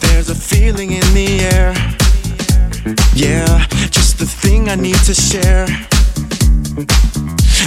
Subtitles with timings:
[0.00, 1.72] There's a feeling in the air.
[3.14, 5.66] Yeah, just the thing I need to share.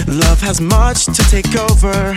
[0.06, 2.14] Love has much to take over.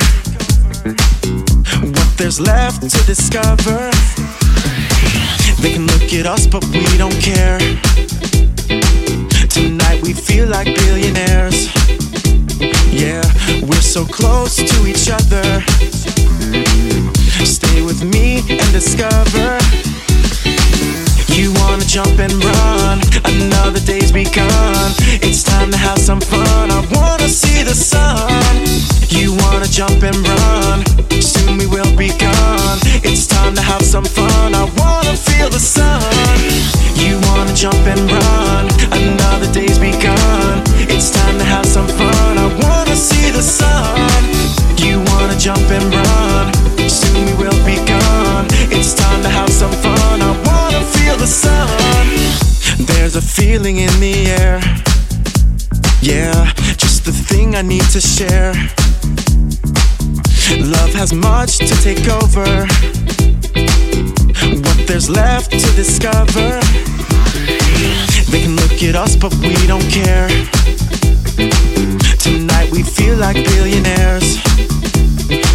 [1.96, 3.90] What there's left to discover.
[5.62, 7.60] They can look at us, but we don't care.
[9.48, 11.70] Tonight we feel like billionaires.
[12.92, 13.24] Yeah,
[13.64, 15.62] we're so close to each other.
[17.46, 19.41] Stay with me and discover.
[21.92, 24.94] Jump and run, another day's begun.
[25.22, 26.72] It's time to have some fun.
[26.72, 28.64] I wanna see the sun.
[29.10, 30.86] You wanna jump and run,
[31.22, 32.80] soon we will be gone.
[33.04, 34.56] It's time to have some fun.
[34.56, 36.00] I wanna feel the sun.
[36.96, 38.41] You wanna jump and run,
[53.32, 54.60] feeling in the air.
[56.02, 58.54] Yeah, just the thing I need to share.
[60.60, 62.46] Love has much to take over.
[64.66, 66.60] What there's left to discover.
[68.32, 70.28] They can look at us, but we don't care.
[72.20, 74.40] Tonight we feel like billionaires.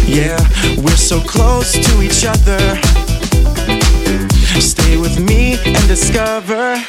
[0.07, 0.39] Yeah,
[0.81, 2.59] we're so close to each other.
[4.59, 6.81] Stay with me and discover.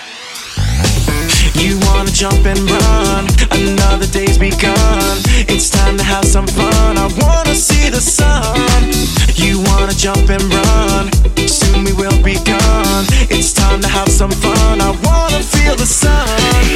[1.58, 5.18] You wanna jump and run, another day's begun.
[5.48, 6.96] It's time to have some fun.
[6.96, 8.92] I wanna see the sun.
[9.34, 11.10] You wanna jump and run,
[11.48, 13.04] soon we will be gone.
[13.28, 14.80] It's time to have some fun.
[14.80, 16.67] I wanna feel the sun.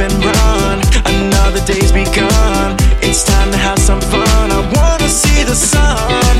[0.00, 0.80] And run.
[1.04, 2.76] Another day's begun.
[3.02, 4.50] It's time to have some fun.
[4.50, 6.36] I wanna see the sun.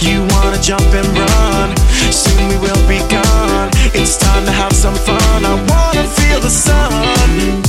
[0.00, 1.76] You wanna jump and run.
[2.12, 3.68] Soon we will be gone.
[3.94, 5.44] It's time to have some fun.
[5.44, 7.62] I wanna feel the sun.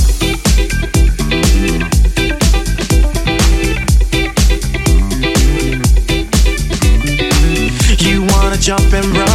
[7.98, 9.31] You wanna jump and run.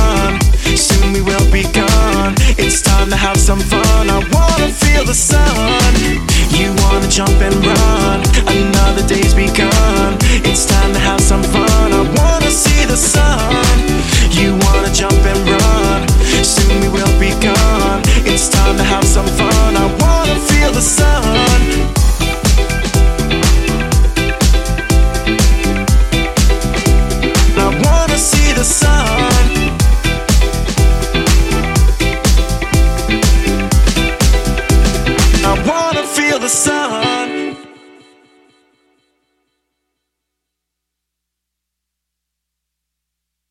[3.17, 4.09] Have some fun.
[4.09, 5.93] I wanna feel the sun.
[6.51, 8.21] You wanna jump and run.
[8.47, 9.96] Another day's begun.